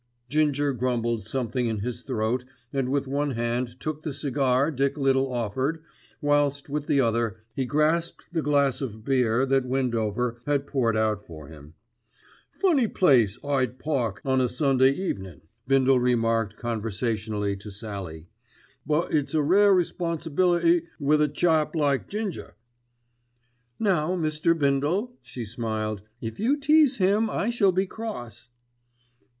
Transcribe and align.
Ginger 0.29 0.73
grumbled 0.73 1.27
something 1.27 1.67
in 1.67 1.81
his 1.81 2.01
throat 2.01 2.43
and 2.73 2.89
with 2.89 3.07
one 3.07 3.29
hand 3.33 3.79
took 3.79 4.01
the 4.01 4.13
cigar 4.13 4.71
Dick 4.71 4.97
Little 4.97 5.31
offered 5.31 5.83
whilst 6.19 6.69
with 6.69 6.87
the 6.87 6.99
other 6.99 7.37
he 7.53 7.67
grasped 7.67 8.25
the 8.33 8.41
glass 8.41 8.81
of 8.81 9.05
beer 9.05 9.45
that 9.45 9.67
Windover 9.67 10.41
had 10.47 10.65
poured 10.65 10.97
out 10.97 11.23
for 11.27 11.49
him. 11.49 11.75
"Funny 12.51 12.87
place 12.87 13.37
Hyde 13.43 13.77
Park 13.77 14.21
on 14.25 14.41
a 14.41 14.49
Sunday 14.49 14.89
evenin'," 14.89 15.41
Bindle 15.67 15.99
remarked 15.99 16.57
conversationally 16.57 17.55
to 17.57 17.69
Sallie; 17.69 18.27
"but 18.87 19.13
it's 19.13 19.35
a 19.35 19.43
rare 19.43 19.71
responsibility 19.71 20.87
with 20.99 21.21
a 21.21 21.27
chap 21.27 21.75
like 21.75 22.07
Ginger." 22.09 22.55
"Now 23.77 24.15
Mr. 24.15 24.57
Bindle," 24.57 25.13
she 25.21 25.45
smiled, 25.45 26.01
"if 26.19 26.39
you 26.39 26.57
tease 26.57 26.97
him 26.97 27.29
I 27.29 27.51
shall 27.51 27.71
be 27.71 27.85
cross." 27.85 28.49